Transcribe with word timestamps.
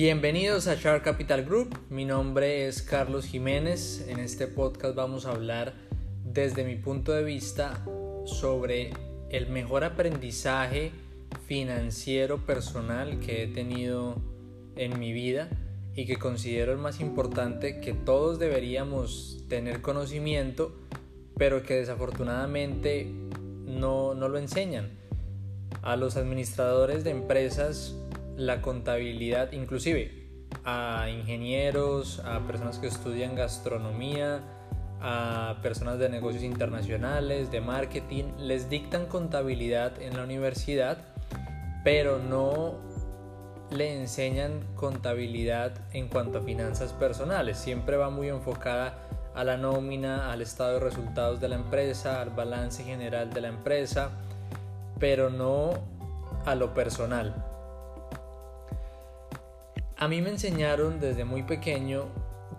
Bienvenidos 0.00 0.68
a 0.68 0.76
Shark 0.76 1.02
Capital 1.02 1.44
Group, 1.44 1.76
mi 1.90 2.04
nombre 2.04 2.68
es 2.68 2.82
Carlos 2.82 3.26
Jiménez, 3.26 4.06
en 4.06 4.20
este 4.20 4.46
podcast 4.46 4.94
vamos 4.94 5.26
a 5.26 5.32
hablar 5.32 5.74
desde 6.24 6.62
mi 6.62 6.76
punto 6.76 7.10
de 7.10 7.24
vista 7.24 7.84
sobre 8.24 8.92
el 9.30 9.48
mejor 9.48 9.82
aprendizaje 9.82 10.92
financiero 11.48 12.46
personal 12.46 13.18
que 13.18 13.42
he 13.42 13.46
tenido 13.48 14.22
en 14.76 15.00
mi 15.00 15.12
vida 15.12 15.48
y 15.96 16.06
que 16.06 16.16
considero 16.16 16.70
el 16.70 16.78
más 16.78 17.00
importante 17.00 17.80
que 17.80 17.92
todos 17.92 18.38
deberíamos 18.38 19.46
tener 19.48 19.80
conocimiento, 19.80 20.76
pero 21.36 21.64
que 21.64 21.74
desafortunadamente 21.74 23.10
no, 23.66 24.14
no 24.14 24.28
lo 24.28 24.38
enseñan. 24.38 24.90
A 25.82 25.96
los 25.96 26.16
administradores 26.16 27.02
de 27.02 27.10
empresas 27.10 27.96
la 28.38 28.62
contabilidad, 28.62 29.50
inclusive 29.50 30.46
a 30.64 31.10
ingenieros, 31.10 32.20
a 32.20 32.38
personas 32.46 32.78
que 32.78 32.86
estudian 32.86 33.34
gastronomía, 33.34 34.40
a 35.00 35.58
personas 35.60 35.98
de 35.98 36.08
negocios 36.08 36.44
internacionales, 36.44 37.50
de 37.50 37.60
marketing, 37.60 38.24
les 38.38 38.70
dictan 38.70 39.06
contabilidad 39.06 40.00
en 40.00 40.16
la 40.16 40.22
universidad, 40.22 40.98
pero 41.82 42.20
no 42.20 42.76
le 43.70 44.00
enseñan 44.00 44.64
contabilidad 44.76 45.72
en 45.92 46.08
cuanto 46.08 46.38
a 46.38 46.42
finanzas 46.42 46.92
personales. 46.92 47.58
Siempre 47.58 47.96
va 47.96 48.08
muy 48.08 48.28
enfocada 48.28 48.98
a 49.34 49.42
la 49.42 49.56
nómina, 49.56 50.32
al 50.32 50.42
estado 50.42 50.74
de 50.74 50.80
resultados 50.80 51.40
de 51.40 51.48
la 51.48 51.56
empresa, 51.56 52.22
al 52.22 52.30
balance 52.30 52.84
general 52.84 53.32
de 53.32 53.40
la 53.40 53.48
empresa, 53.48 54.10
pero 55.00 55.28
no 55.28 55.72
a 56.46 56.54
lo 56.54 56.72
personal. 56.72 57.47
A 60.00 60.06
mí 60.06 60.22
me 60.22 60.30
enseñaron 60.30 61.00
desde 61.00 61.24
muy 61.24 61.42
pequeño 61.42 62.04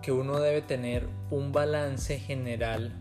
que 0.02 0.12
uno 0.12 0.40
debe 0.40 0.60
tener 0.60 1.08
un 1.30 1.52
balance 1.52 2.18
general 2.18 2.92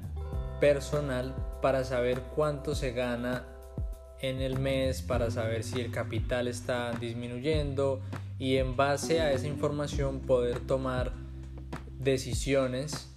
personal 0.62 1.36
para 1.62 1.84
saber 1.84 2.22
cuánto 2.38 2.74
se 2.74 2.94
gana 2.94 3.46
en 4.22 4.40
el 4.40 4.58
mes, 4.58 5.02
para 5.02 5.30
saber 5.30 5.66
si 5.66 5.82
el 5.82 5.92
capital 5.92 6.48
está 6.48 6.94
disminuyendo 6.94 8.00
y 8.38 8.56
en 8.56 8.78
base 8.78 9.20
a 9.20 9.34
esa 9.34 9.46
información 9.46 10.22
poder 10.22 10.62
tomar 10.62 11.12
decisiones 12.00 13.14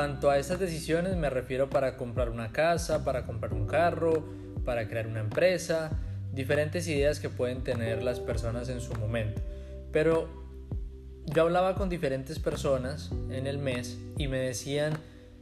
cuanto 0.00 0.30
a 0.30 0.38
esas 0.38 0.58
decisiones 0.58 1.14
me 1.14 1.28
refiero 1.28 1.68
para 1.68 1.98
comprar 1.98 2.30
una 2.30 2.52
casa, 2.52 3.04
para 3.04 3.26
comprar 3.26 3.52
un 3.52 3.66
carro, 3.66 4.24
para 4.64 4.88
crear 4.88 5.06
una 5.06 5.20
empresa, 5.20 5.90
diferentes 6.32 6.88
ideas 6.88 7.20
que 7.20 7.28
pueden 7.28 7.62
tener 7.62 8.02
las 8.02 8.18
personas 8.18 8.70
en 8.70 8.80
su 8.80 8.94
momento. 8.94 9.42
Pero 9.92 10.26
yo 11.26 11.42
hablaba 11.42 11.74
con 11.74 11.90
diferentes 11.90 12.38
personas 12.38 13.10
en 13.28 13.46
el 13.46 13.58
mes 13.58 13.98
y 14.16 14.26
me 14.26 14.38
decían, 14.38 14.94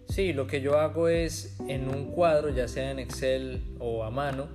sí, 0.08 0.32
lo 0.32 0.48
que 0.48 0.60
yo 0.60 0.80
hago 0.80 1.06
es 1.06 1.56
en 1.68 1.88
un 1.88 2.10
cuadro, 2.10 2.48
ya 2.48 2.66
sea 2.66 2.90
en 2.90 2.98
Excel 2.98 3.62
o 3.78 4.02
a 4.02 4.10
mano, 4.10 4.48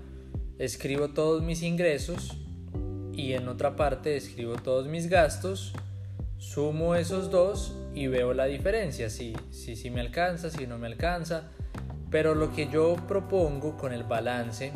escribo 0.60 1.12
todos 1.12 1.42
mis 1.44 1.64
ingresos 1.64 2.36
y 3.14 3.36
en 3.36 3.48
otra 3.48 3.78
parte 3.78 4.18
escribo 4.18 4.56
todos 4.56 4.86
mis 4.86 5.08
gastos, 5.08 5.72
sumo 6.40 6.94
esos 6.94 7.32
dos 7.32 7.74
y 7.96 8.08
veo 8.08 8.34
la 8.34 8.46
diferencia, 8.46 9.10
si, 9.10 9.36
si, 9.52 9.76
si 9.76 9.90
me 9.90 10.02
alcanza, 10.02 10.50
si 10.50 10.68
no 10.68 10.78
me 10.78 10.88
alcanza. 10.88 11.44
Pero 12.10 12.36
lo 12.36 12.54
que 12.54 12.68
yo 12.70 12.96
propongo 13.08 13.78
con 13.78 13.94
el 13.94 14.04
balance 14.04 14.72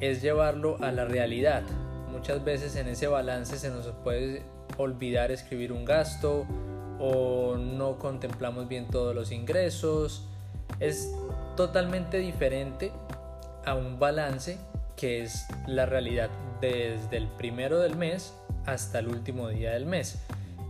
es 0.00 0.22
llevarlo 0.22 0.76
a 0.80 0.92
la 0.92 1.04
realidad. 1.04 1.62
Muchas 2.10 2.44
veces 2.44 2.76
en 2.76 2.88
ese 2.88 3.06
balance 3.06 3.58
se 3.58 3.70
nos 3.70 3.86
puede 4.04 4.42
olvidar 4.76 5.30
escribir 5.30 5.72
un 5.72 5.84
gasto 5.84 6.46
o 6.98 7.56
no 7.56 7.98
contemplamos 7.98 8.68
bien 8.68 8.88
todos 8.88 9.14
los 9.14 9.32
ingresos. 9.32 10.26
Es 10.80 11.12
totalmente 11.56 12.18
diferente 12.18 12.92
a 13.64 13.74
un 13.74 13.98
balance 13.98 14.58
que 14.96 15.22
es 15.22 15.46
la 15.66 15.86
realidad 15.86 16.30
desde 16.60 17.16
el 17.16 17.28
primero 17.28 17.78
del 17.78 17.96
mes 17.96 18.34
hasta 18.66 18.98
el 18.98 19.08
último 19.08 19.48
día 19.48 19.72
del 19.72 19.86
mes 19.86 20.18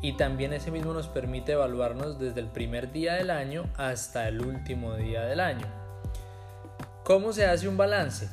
y 0.00 0.16
también 0.16 0.52
ese 0.52 0.70
mismo 0.70 0.92
nos 0.92 1.08
permite 1.08 1.52
evaluarnos 1.52 2.18
desde 2.18 2.40
el 2.40 2.46
primer 2.46 2.92
día 2.92 3.14
del 3.14 3.30
año 3.30 3.64
hasta 3.76 4.28
el 4.28 4.40
último 4.40 4.94
día 4.94 5.22
del 5.22 5.40
año. 5.40 5.66
¿Cómo 7.04 7.32
se 7.32 7.46
hace 7.46 7.68
un 7.68 7.76
balance? 7.76 8.28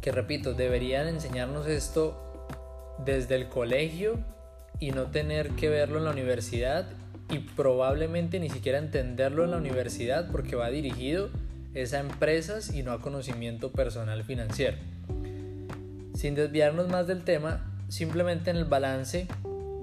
Que 0.00 0.12
repito, 0.12 0.54
deberían 0.54 1.08
enseñarnos 1.08 1.66
esto 1.66 2.96
desde 3.04 3.34
el 3.34 3.48
colegio 3.48 4.18
y 4.80 4.92
no 4.92 5.10
tener 5.10 5.50
que 5.50 5.68
verlo 5.68 5.98
en 5.98 6.04
la 6.04 6.12
universidad 6.12 6.86
y 7.30 7.40
probablemente 7.40 8.40
ni 8.40 8.48
siquiera 8.48 8.78
entenderlo 8.78 9.44
en 9.44 9.50
la 9.50 9.56
universidad 9.58 10.30
porque 10.30 10.56
va 10.56 10.70
dirigido 10.70 11.28
a 11.74 11.98
empresas 11.98 12.74
y 12.74 12.82
no 12.82 12.90
a 12.90 13.00
conocimiento 13.00 13.70
personal 13.70 14.24
financiero. 14.24 14.76
Sin 16.14 16.34
desviarnos 16.34 16.88
más 16.88 17.06
del 17.06 17.22
tema, 17.22 17.72
simplemente 17.88 18.50
en 18.50 18.56
el 18.56 18.64
balance 18.64 19.28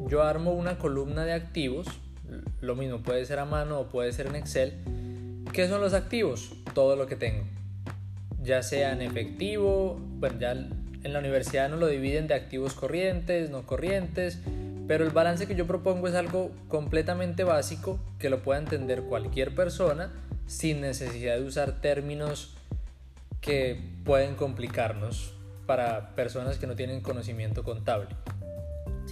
yo 0.08 0.24
armo 0.24 0.52
una 0.52 0.78
columna 0.78 1.26
de 1.26 1.34
activos, 1.34 1.88
lo 2.62 2.76
mismo 2.76 3.02
puede 3.02 3.26
ser 3.26 3.40
a 3.40 3.46
mano 3.46 3.80
o 3.80 3.88
puede 3.88 4.12
ser 4.12 4.28
en 4.28 4.36
Excel. 4.36 4.74
¿Qué 5.54 5.68
son 5.68 5.82
los 5.82 5.94
activos? 5.94 6.54
Todo 6.74 6.96
lo 6.96 7.08
que 7.08 7.16
tengo. 7.16 7.46
Ya 8.42 8.62
sea 8.64 8.92
en 8.92 9.02
efectivo, 9.02 10.00
bueno, 10.00 10.40
ya 10.40 10.52
en 10.52 11.14
la 11.14 11.20
universidad 11.20 11.70
no 11.70 11.78
lo 11.78 11.88
dividen 11.88 12.28
de 12.28 12.34
activos 12.34 12.74
corrientes, 12.74 13.50
no 13.50 13.66
corrientes, 13.66 14.40
pero 14.88 15.04
el 15.04 15.12
balance 15.12 15.48
que 15.48 15.56
yo 15.56 15.66
propongo 15.66 16.08
es 16.08 16.16
algo 16.16 16.52
completamente 16.68 17.44
básico 17.44 18.00
que 18.20 18.30
lo 18.30 18.44
pueda 18.44 18.60
entender 18.60 19.04
cualquier 19.04 19.56
persona 19.56 20.12
sin 20.48 20.82
necesidad 20.82 21.38
de 21.38 21.44
usar 21.44 21.82
términos 21.82 22.56
que 23.42 23.80
pueden 24.04 24.36
complicarnos 24.36 25.34
para 25.66 26.16
personas 26.16 26.58
que 26.58 26.68
no 26.68 26.76
tienen 26.76 27.02
conocimiento 27.02 27.64
contable. 27.64 28.10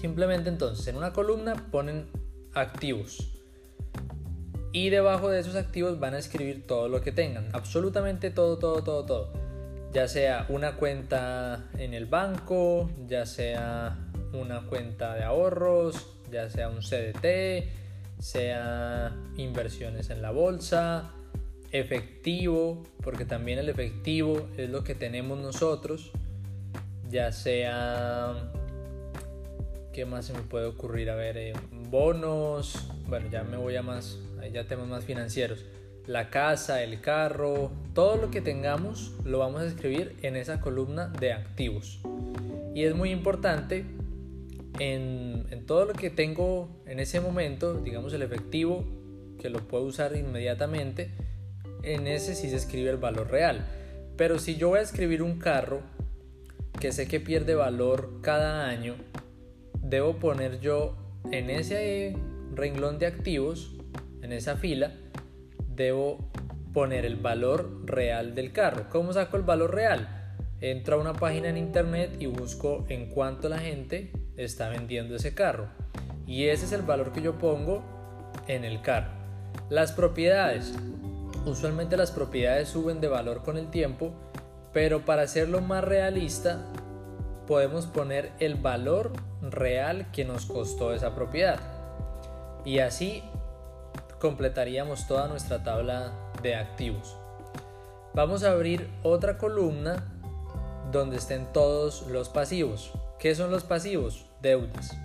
Simplemente 0.04 0.50
entonces 0.50 0.86
en 0.88 0.98
una 0.98 1.14
columna 1.14 1.56
ponen 1.72 2.08
activos. 2.54 3.26
Y 4.74 4.90
debajo 4.90 5.30
de 5.30 5.40
esos 5.40 5.56
activos 5.56 5.98
van 5.98 6.14
a 6.14 6.18
escribir 6.18 6.68
todo 6.68 6.90
lo 6.90 7.00
que 7.00 7.14
tengan. 7.14 7.48
Absolutamente 7.54 8.30
todo, 8.30 8.58
todo, 8.58 8.84
todo, 8.84 9.06
todo. 9.06 9.34
Ya 9.94 10.10
sea 10.10 10.46
una 10.50 10.76
cuenta 10.76 11.70
en 11.78 11.94
el 11.94 12.06
banco, 12.06 12.92
ya 13.08 13.26
sea 13.26 13.98
una 14.34 14.66
cuenta 14.68 15.14
de 15.16 15.24
ahorros, 15.24 16.06
ya 16.30 16.50
sea 16.50 16.68
un 16.68 16.82
CDT, 16.82 17.70
sea 18.20 19.16
inversiones 19.38 20.10
en 20.10 20.22
la 20.22 20.32
bolsa, 20.32 21.14
efectivo, 21.72 22.84
porque 23.02 23.24
también 23.24 23.58
el 23.58 23.70
efectivo 23.70 24.50
es 24.58 24.70
lo 24.70 24.84
que 24.84 24.96
tenemos 24.96 25.40
nosotros, 25.40 26.12
ya 27.10 27.32
sea 27.32 28.52
¿Qué 29.94 30.06
más 30.06 30.26
se 30.26 30.34
me 30.34 30.42
puede 30.42 30.66
ocurrir? 30.66 31.12
A 31.12 31.16
ver, 31.16 31.38
eh, 31.38 31.54
bonos, 31.92 32.90
bueno, 33.08 33.28
ya 33.32 33.44
me 33.44 33.58
voy 33.58 33.76
a 33.76 33.84
más, 33.84 34.18
ya 34.52 34.66
temas 34.68 34.88
más 34.88 35.06
financieros. 35.06 35.66
La 36.08 36.32
casa, 36.32 36.82
el 36.82 37.00
carro, 37.00 37.72
todo 37.94 38.16
lo 38.18 38.32
que 38.32 38.42
tengamos 38.42 39.14
lo 39.24 39.38
vamos 39.38 39.62
a 39.62 39.66
escribir 39.66 40.16
en 40.24 40.36
esa 40.36 40.60
columna 40.62 41.10
de 41.20 41.32
activos. 41.32 42.02
Y 42.74 42.86
es 42.86 42.96
muy 42.96 43.12
importante 43.12 43.86
en, 44.80 45.46
en 45.52 45.66
todo 45.68 45.86
lo 45.86 45.94
que 45.94 46.10
tengo 46.10 46.70
en 46.88 47.00
ese 47.00 47.22
momento, 47.22 47.76
digamos 47.76 48.14
el 48.14 48.24
efectivo, 48.24 48.84
que 49.40 49.52
lo 49.52 49.60
puedo 49.68 49.84
usar 49.84 50.16
inmediatamente, 50.16 51.12
en 51.84 52.08
ese 52.08 52.34
sí 52.34 52.50
se 52.50 52.56
escribe 52.56 52.90
el 52.90 52.98
valor 52.98 53.30
real. 53.30 53.64
Pero 54.18 54.40
si 54.40 54.56
yo 54.56 54.70
voy 54.70 54.80
a 54.80 54.82
escribir 54.82 55.22
un 55.22 55.38
carro 55.38 55.82
que 56.80 56.92
sé 56.92 57.08
que 57.08 57.20
pierde 57.20 57.54
valor 57.54 58.22
cada 58.22 58.68
año, 58.68 58.96
debo 59.84 60.16
poner 60.18 60.60
yo 60.60 60.96
en 61.32 61.50
ese 61.50 62.16
renglón 62.54 62.98
de 62.98 63.06
activos, 63.06 63.76
en 64.22 64.32
esa 64.32 64.56
fila, 64.58 64.94
debo 65.68 66.32
poner 66.74 67.06
el 67.06 67.18
valor 67.18 67.86
real 67.86 68.34
del 68.34 68.52
carro. 68.52 68.88
¿Cómo 68.90 69.14
saco 69.14 69.38
el 69.38 69.44
valor 69.44 69.76
real? 69.76 70.38
Entro 70.62 70.96
a 70.96 71.00
una 71.00 71.14
página 71.14 71.50
en 71.50 71.58
internet 71.58 72.16
y 72.20 72.26
busco 72.26 72.86
en 72.88 73.10
cuánto 73.10 73.50
la 73.50 73.60
gente 73.60 74.12
está 74.38 74.70
vendiendo 74.70 75.16
ese 75.16 75.36
carro. 75.36 75.68
Y 76.26 76.46
ese 76.46 76.66
es 76.66 76.72
el 76.72 76.82
valor 76.84 77.12
que 77.12 77.22
yo 77.22 77.38
pongo 77.38 77.84
en 78.48 78.64
el 78.64 78.82
carro. 78.82 79.12
Las 79.70 79.92
propiedades. 79.92 80.74
Usualmente 81.46 81.98
las 81.98 82.12
propiedades 82.12 82.70
suben 82.70 83.02
de 83.02 83.10
valor 83.10 83.44
con 83.44 83.58
el 83.58 83.70
tiempo, 83.70 84.14
pero 84.72 85.02
para 85.04 85.24
hacerlo 85.24 85.60
más 85.60 85.84
realista 85.84 86.72
podemos 87.48 87.86
poner 87.86 88.32
el 88.40 88.56
valor 88.56 89.12
real 89.42 90.12
que 90.12 90.26
nos 90.26 90.46
costó 90.46 90.94
esa 90.94 91.16
propiedad. 91.16 91.60
Y 92.66 92.80
así 92.80 93.24
completaríamos 94.20 95.08
toda 95.08 95.28
nuestra 95.28 95.64
tabla 95.64 96.14
de 96.42 96.56
activos. 96.56 97.18
Vamos 98.14 98.44
a 98.44 98.52
abrir 98.52 98.90
otra 99.04 99.38
columna 99.38 100.10
donde 100.92 101.18
estén 101.18 101.52
todos 101.52 102.08
los 102.08 102.30
pasivos. 102.30 102.94
¿Qué 103.20 103.36
son 103.36 103.52
los 103.52 103.64
pasivos? 103.64 104.26
Deudas. 104.42 104.96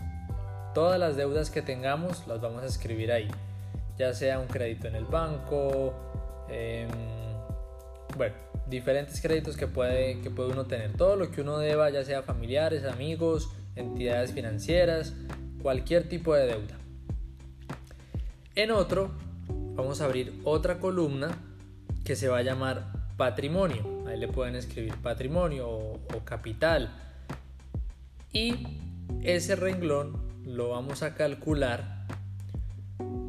Todas 0.74 1.00
las 1.00 1.16
deudas 1.16 1.50
que 1.50 1.62
tengamos 1.62 2.26
las 2.26 2.40
vamos 2.40 2.62
a 2.62 2.66
escribir 2.66 3.10
ahí. 3.10 3.28
Ya 3.96 4.14
sea 4.14 4.38
un 4.38 4.46
crédito 4.46 4.86
en 4.86 4.94
el 4.94 5.06
banco, 5.06 5.94
bueno, 8.16 8.34
diferentes 8.68 9.20
créditos 9.20 9.56
que 9.56 9.66
puede, 9.66 10.20
que 10.20 10.30
puede 10.30 10.52
uno 10.52 10.66
tener. 10.66 10.92
Todo 10.92 11.16
lo 11.16 11.30
que 11.30 11.40
uno 11.40 11.58
deba, 11.58 11.90
ya 11.90 12.04
sea 12.04 12.22
familiares, 12.22 12.84
amigos, 12.84 13.50
entidades 13.76 14.32
financieras, 14.32 15.14
cualquier 15.62 16.08
tipo 16.08 16.34
de 16.34 16.46
deuda. 16.46 16.78
En 18.54 18.70
otro, 18.70 19.12
vamos 19.74 20.00
a 20.00 20.04
abrir 20.06 20.40
otra 20.44 20.78
columna 20.78 21.38
que 22.04 22.16
se 22.16 22.28
va 22.28 22.38
a 22.38 22.42
llamar 22.42 22.92
patrimonio. 23.16 23.84
Ahí 24.06 24.18
le 24.18 24.28
pueden 24.28 24.56
escribir 24.56 24.94
patrimonio 24.96 25.68
o, 25.68 26.00
capital. 26.24 26.90
Y 28.32 28.66
ese 29.22 29.56
renglón 29.56 30.16
lo 30.44 30.70
vamos 30.70 31.02
a 31.02 31.14
calcular 31.14 32.06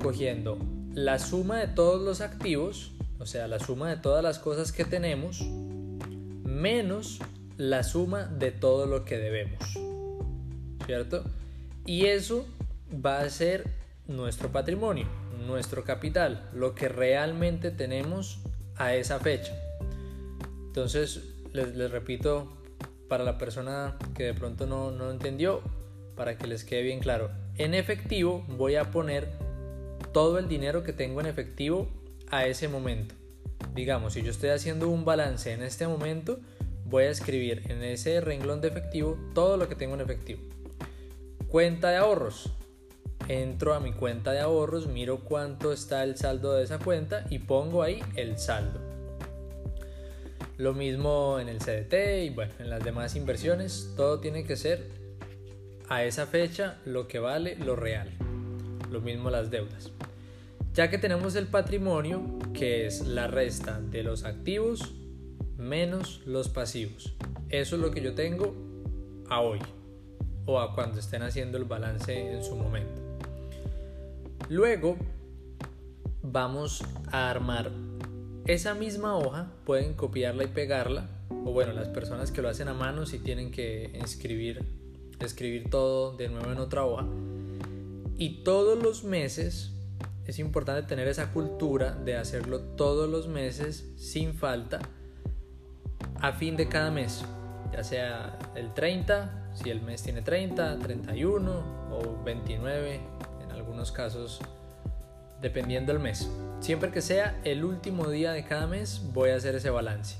cogiendo 0.01 0.57
la 0.94 1.19
suma 1.19 1.57
de 1.57 1.68
todos 1.68 2.01
los 2.01 2.21
activos, 2.21 2.94
o 3.19 3.25
sea, 3.25 3.48
la 3.48 3.60
suma 3.60 3.89
de 3.89 3.98
todas 3.98 4.24
las 4.24 4.39
cosas 4.39 4.71
que 4.71 4.86
tenemos, 4.86 5.42
menos 5.42 7.19
la 7.57 7.83
suma 7.83 8.24
de 8.25 8.51
todo 8.51 8.86
lo 8.86 9.04
que 9.04 9.18
debemos. 9.18 9.60
¿Cierto? 10.86 11.24
Y 11.86 12.06
eso 12.06 12.48
va 12.94 13.19
a 13.19 13.30
ser 13.30 13.69
nuestro 14.07 14.51
patrimonio, 14.51 15.07
nuestro 15.45 15.83
capital, 15.83 16.50
lo 16.54 16.74
que 16.74 16.88
realmente 16.88 17.71
tenemos 17.71 18.39
a 18.75 18.95
esa 18.95 19.19
fecha. 19.19 19.54
Entonces, 20.68 21.22
les, 21.51 21.92
repito, 21.92 22.57
para 23.10 23.24
la 23.24 23.38
persona 23.38 23.98
que 24.15 24.24
de 24.24 24.33
pronto 24.33 24.65
no, 24.65 24.92
no 24.92 25.12
entendió, 25.12 25.62
para 26.15 26.38
que 26.38 26.48
les 26.48 26.63
quede 26.63 26.83
bien 26.83 27.00
claro, 27.00 27.31
en 27.57 27.74
efectivo 27.74 28.45
voy 28.48 28.75
a 28.75 28.92
poner 28.92 29.27
todo 30.13 30.39
el 30.39 30.48
dinero 30.48 30.83
que 30.83 30.94
tengo 30.94 31.19
en 31.19 31.27
efectivo 31.27 31.99
a 32.31 32.45
ese 32.45 32.67
momento. 32.67 33.15
Digamos, 33.73 34.13
si 34.13 34.21
yo 34.21 34.31
estoy 34.31 34.49
haciendo 34.49 34.89
un 34.89 35.05
balance 35.05 35.51
en 35.51 35.63
este 35.63 35.87
momento, 35.87 36.39
voy 36.85 37.05
a 37.05 37.11
escribir 37.11 37.63
en 37.69 37.83
ese 37.83 38.19
renglón 38.21 38.61
de 38.61 38.69
efectivo 38.69 39.17
todo 39.33 39.57
lo 39.57 39.69
que 39.69 39.75
tengo 39.75 39.95
en 39.95 40.01
efectivo. 40.01 40.41
Cuenta 41.47 41.89
de 41.89 41.97
ahorros. 41.97 42.51
Entro 43.27 43.75
a 43.75 43.79
mi 43.79 43.93
cuenta 43.93 44.31
de 44.31 44.39
ahorros, 44.39 44.87
miro 44.87 45.19
cuánto 45.19 45.71
está 45.71 46.03
el 46.03 46.17
saldo 46.17 46.53
de 46.53 46.63
esa 46.63 46.79
cuenta 46.79 47.25
y 47.29 47.39
pongo 47.39 47.83
ahí 47.83 48.01
el 48.15 48.39
saldo. 48.39 48.79
Lo 50.57 50.73
mismo 50.73 51.39
en 51.39 51.47
el 51.47 51.59
CDT 51.59 52.25
y 52.25 52.29
bueno, 52.31 52.53
en 52.59 52.69
las 52.69 52.83
demás 52.83 53.15
inversiones, 53.15 53.93
todo 53.95 54.19
tiene 54.19 54.45
que 54.45 54.57
ser 54.57 54.89
a 55.89 56.03
esa 56.03 56.27
fecha 56.27 56.79
lo 56.85 57.07
que 57.07 57.19
vale 57.19 57.55
lo 57.55 57.75
real. 57.75 58.09
Lo 58.91 58.99
mismo 58.99 59.29
las 59.29 59.51
deudas. 59.51 59.91
Ya 60.79 60.89
que 60.89 60.97
tenemos 60.97 61.35
el 61.35 61.47
patrimonio, 61.47 62.39
que 62.53 62.85
es 62.85 63.05
la 63.05 63.27
resta 63.27 63.81
de 63.81 64.01
los 64.01 64.23
activos 64.23 64.93
menos 65.57 66.21
los 66.25 66.47
pasivos. 66.47 67.17
Eso 67.49 67.75
es 67.75 67.81
lo 67.81 67.91
que 67.91 67.99
yo 67.99 68.15
tengo 68.15 68.55
a 69.27 69.41
hoy 69.41 69.59
o 70.45 70.57
a 70.57 70.73
cuando 70.73 71.01
estén 71.01 71.21
haciendo 71.21 71.57
el 71.57 71.65
balance 71.65 72.31
en 72.31 72.41
su 72.45 72.55
momento. 72.55 73.01
Luego 74.47 74.95
vamos 76.21 76.81
a 77.11 77.29
armar 77.29 77.71
esa 78.45 78.73
misma 78.73 79.17
hoja, 79.17 79.51
pueden 79.65 79.95
copiarla 79.95 80.45
y 80.45 80.47
pegarla, 80.47 81.09
o 81.43 81.51
bueno, 81.51 81.73
las 81.73 81.89
personas 81.89 82.31
que 82.31 82.41
lo 82.41 82.47
hacen 82.47 82.69
a 82.69 82.73
mano 82.73 83.05
si 83.05 83.19
tienen 83.19 83.51
que 83.51 83.91
escribir, 84.01 84.63
escribir 85.19 85.69
todo 85.69 86.15
de 86.15 86.29
nuevo 86.29 86.49
en 86.49 86.57
otra 86.57 86.85
hoja. 86.85 87.05
Y 88.17 88.45
todos 88.45 88.81
los 88.81 89.03
meses 89.03 89.73
es 90.29 90.39
importante 90.39 90.83
tener 90.83 91.07
esa 91.07 91.31
cultura 91.31 91.91
de 91.91 92.15
hacerlo 92.15 92.61
todos 92.61 93.09
los 93.09 93.27
meses 93.27 93.85
sin 93.97 94.33
falta 94.33 94.79
a 96.21 96.33
fin 96.33 96.55
de 96.55 96.67
cada 96.67 96.91
mes, 96.91 97.23
ya 97.71 97.83
sea 97.83 98.37
el 98.55 98.73
30 98.73 99.51
si 99.53 99.69
el 99.69 99.81
mes 99.81 100.03
tiene 100.03 100.21
30, 100.21 100.79
31 100.79 101.51
o 101.91 102.23
29 102.23 102.99
en 103.43 103.51
algunos 103.51 103.91
casos, 103.91 104.39
dependiendo 105.41 105.91
del 105.91 106.01
mes. 106.01 106.29
Siempre 106.59 106.91
que 106.91 107.01
sea 107.01 107.39
el 107.43 107.63
último 107.63 108.09
día 108.09 108.31
de 108.31 108.45
cada 108.45 108.67
mes, 108.67 109.01
voy 109.13 109.31
a 109.31 109.35
hacer 109.35 109.55
ese 109.55 109.69
balance. 109.69 110.17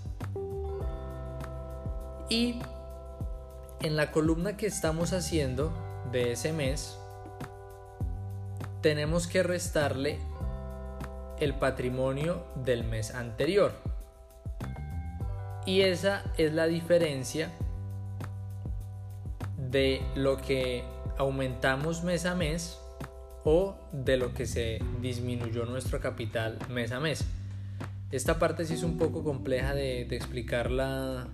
Y 2.29 2.59
en 3.81 3.95
la 3.95 4.11
columna 4.11 4.57
que 4.57 4.65
estamos 4.65 5.13
haciendo 5.13 5.71
de 6.11 6.31
ese 6.31 6.53
mes, 6.53 6.97
tenemos 8.81 9.28
que 9.28 9.44
restarle 9.44 10.20
el 11.40 11.54
patrimonio 11.56 12.46
del 12.56 12.84
mes 12.84 13.14
anterior. 13.14 13.72
Y 15.66 15.81
esa 15.81 16.24
es 16.38 16.54
la 16.54 16.68
diferencia 16.68 17.52
de 19.58 20.02
lo 20.16 20.38
que 20.38 20.84
aumentamos 21.18 22.04
mes 22.04 22.26
a 22.26 22.36
mes 22.36 22.80
o 23.44 23.76
de 23.92 24.18
lo 24.18 24.34
que 24.34 24.46
se 24.46 24.80
disminuyó 25.02 25.66
nuestro 25.66 26.00
capital 26.00 26.58
mes 26.70 26.92
a 26.92 27.00
mes. 27.00 27.26
Esta 28.12 28.38
parte 28.40 28.66
sí 28.66 28.74
es 28.74 28.84
un 28.84 28.98
poco 28.98 29.24
compleja 29.24 29.76
de, 29.76 30.02
explicarla 30.02 31.28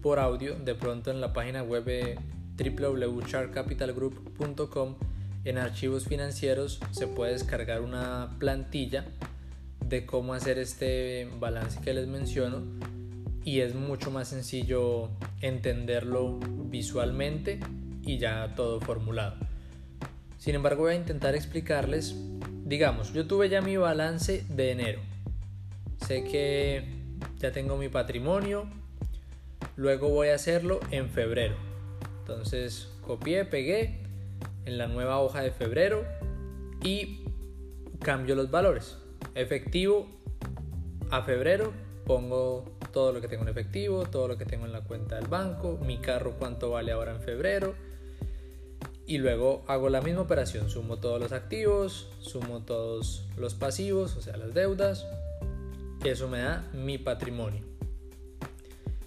por 0.00 0.20
audio. 0.20 0.54
De 0.54 0.74
pronto 0.74 1.10
en 1.10 1.20
la 1.20 1.32
página 1.32 1.62
web 1.62 2.18
www.chartcapitalgroup.com 2.56 4.94
en 5.44 5.58
archivos 5.58 6.06
financieros 6.06 6.80
se 6.90 7.06
puede 7.06 7.32
descargar 7.32 7.80
una 7.80 8.36
plantilla 8.38 9.06
de 9.84 10.06
cómo 10.06 10.34
hacer 10.34 10.58
este 10.58 11.28
balance 11.38 11.80
que 11.80 11.94
les 11.94 12.06
menciono 12.06 12.62
y 13.44 13.60
es 13.60 13.74
mucho 13.74 14.10
más 14.10 14.28
sencillo 14.28 15.10
entenderlo 15.40 16.38
visualmente 16.66 17.58
y 18.02 18.18
ya 18.18 18.54
todo 18.54 18.80
formulado. 18.80 19.36
Sin 20.36 20.54
embargo, 20.54 20.84
voy 20.84 20.92
a 20.92 20.96
intentar 20.96 21.34
explicarles, 21.34 22.14
digamos, 22.64 23.12
yo 23.12 23.26
tuve 23.26 23.48
ya 23.48 23.60
mi 23.60 23.76
balance 23.76 24.44
de 24.48 24.70
enero. 24.70 25.00
Sé 26.06 26.24
que 26.24 26.84
ya 27.38 27.52
tengo 27.52 27.76
mi 27.76 27.88
patrimonio, 27.88 28.66
luego 29.76 30.08
voy 30.08 30.28
a 30.28 30.34
hacerlo 30.34 30.80
en 30.90 31.10
febrero. 31.10 31.56
Entonces, 32.20 32.88
copié, 33.06 33.44
pegué 33.44 33.99
en 34.70 34.78
la 34.78 34.86
nueva 34.86 35.18
hoja 35.18 35.42
de 35.42 35.50
febrero 35.50 36.04
y 36.84 37.24
cambio 37.98 38.36
los 38.36 38.50
valores. 38.50 38.96
Efectivo 39.34 40.08
a 41.10 41.22
febrero 41.22 41.72
pongo 42.06 42.78
todo 42.92 43.12
lo 43.12 43.20
que 43.20 43.28
tengo 43.28 43.42
en 43.42 43.48
efectivo, 43.48 44.04
todo 44.04 44.28
lo 44.28 44.38
que 44.38 44.44
tengo 44.44 44.66
en 44.66 44.72
la 44.72 44.82
cuenta 44.82 45.16
del 45.16 45.26
banco, 45.26 45.78
mi 45.84 45.98
carro 45.98 46.36
cuánto 46.38 46.70
vale 46.70 46.92
ahora 46.92 47.12
en 47.12 47.20
febrero, 47.20 47.74
y 49.06 49.18
luego 49.18 49.64
hago 49.66 49.88
la 49.88 50.00
misma 50.00 50.22
operación, 50.22 50.70
sumo 50.70 50.98
todos 50.98 51.20
los 51.20 51.32
activos, 51.32 52.10
sumo 52.20 52.62
todos 52.64 53.28
los 53.36 53.54
pasivos, 53.54 54.16
o 54.16 54.22
sea, 54.22 54.36
las 54.36 54.54
deudas, 54.54 55.06
y 56.04 56.08
eso 56.08 56.28
me 56.28 56.40
da 56.40 56.68
mi 56.72 56.98
patrimonio. 56.98 57.64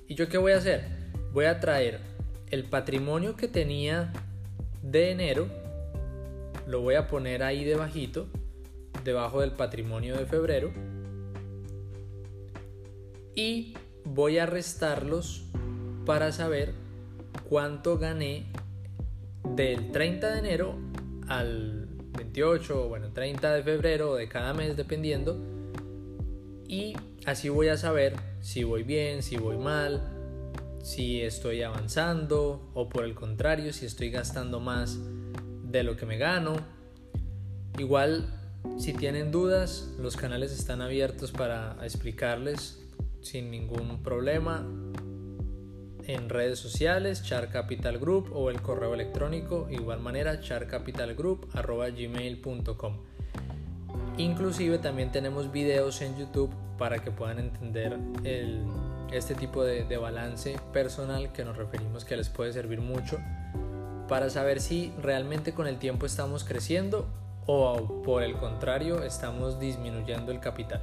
¿Y 0.08 0.16
yo 0.16 0.28
qué 0.28 0.38
voy 0.38 0.52
a 0.52 0.58
hacer? 0.58 0.86
Voy 1.32 1.46
a 1.46 1.60
traer 1.60 2.00
el 2.52 2.66
patrimonio 2.66 3.36
que 3.36 3.48
tenía 3.48 4.14
de 4.84 5.12
enero, 5.12 5.48
lo 6.68 6.82
voy 6.82 6.96
a 6.96 7.08
poner 7.08 7.42
ahí 7.42 7.64
debajito, 7.64 8.28
debajo 9.04 9.42
del 9.42 9.52
patrimonio 9.52 10.16
de 10.16 10.26
febrero, 10.26 10.72
y 13.36 13.74
voy 14.06 14.38
a 14.38 14.46
restarlos 14.46 15.46
para 16.06 16.32
saber 16.32 16.74
cuánto 17.50 17.98
gané 17.98 18.46
del 19.56 19.92
30 19.92 20.32
de 20.34 20.40
enero 20.40 20.76
al 21.28 21.88
28 22.18 22.90
bueno 22.90 23.12
30 23.12 23.54
de 23.56 23.64
febrero 23.64 24.16
de 24.16 24.28
cada 24.28 24.54
mes 24.54 24.78
dependiendo 24.78 25.38
y 26.68 26.96
así 27.26 27.50
voy 27.50 27.68
a 27.70 27.78
saber 27.78 28.16
si 28.42 28.64
voy 28.64 28.84
bien, 28.84 29.24
si 29.24 29.38
voy 29.38 29.58
mal, 29.58 30.13
si 30.84 31.22
estoy 31.22 31.64
avanzando 31.64 32.70
o 32.74 32.90
por 32.90 33.06
el 33.06 33.16
contrario 33.16 33.72
si 33.72 33.86
estoy 33.86 34.10
gastando 34.12 34.60
más 34.60 35.00
de 35.64 35.84
lo 35.84 35.96
que 35.98 36.06
me 36.06 36.18
gano. 36.18 36.58
Igual 37.80 38.28
si 38.78 38.94
tienen 38.94 39.32
dudas 39.32 39.96
los 39.98 40.16
canales 40.16 40.52
están 40.52 40.82
abiertos 40.82 41.32
para 41.32 41.76
explicarles 41.84 42.80
sin 43.22 43.50
ningún 43.50 44.04
problema 44.04 44.70
en 46.06 46.30
redes 46.30 46.60
sociales, 46.60 47.24
Char 47.24 47.50
Capital 47.50 47.98
Group 47.98 48.30
o 48.34 48.50
el 48.50 48.62
correo 48.62 48.94
electrónico, 48.94 49.70
igual 49.72 50.02
manera, 50.02 50.42
charcapitalgroup.gmail.com. 50.42 52.98
Inclusive 54.18 54.80
también 54.80 55.14
tenemos 55.14 55.50
videos 55.52 56.02
en 56.02 56.18
YouTube 56.18 56.54
para 56.78 57.00
que 57.00 57.12
puedan 57.12 57.40
entender 57.40 57.98
este 59.12 59.36
tipo 59.36 59.64
de, 59.64 59.84
de 59.84 59.98
balance 59.98 60.56
personal 60.72 61.32
que 61.32 61.44
nos 61.44 61.58
referimos 61.58 62.06
que 62.06 62.16
les 62.18 62.30
puede 62.30 62.54
servir 62.54 62.82
mucho 62.82 63.20
para 64.08 64.30
saber 64.30 64.62
si 64.62 64.94
realmente 65.02 65.54
con 65.54 65.68
el 65.68 65.78
tiempo 65.78 66.06
estamos 66.06 66.44
creciendo 66.44 67.08
o 67.46 68.02
por 68.04 68.24
el 68.24 68.36
contrario 68.38 69.04
estamos 69.04 69.60
disminuyendo 69.60 70.32
el 70.32 70.40
capital. 70.40 70.82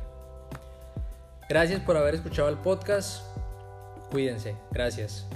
Gracias 1.49 1.81
por 1.81 1.97
haber 1.97 2.15
escuchado 2.15 2.49
el 2.49 2.57
podcast. 2.57 3.23
Cuídense. 4.11 4.57
Gracias. 4.71 5.27